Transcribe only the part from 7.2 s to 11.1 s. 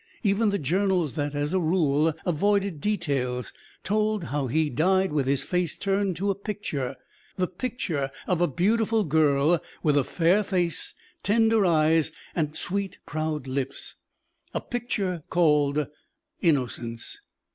the picture of a beautiful girl with a fair face,